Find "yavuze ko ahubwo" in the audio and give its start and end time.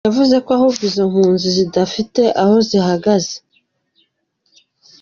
0.07-0.83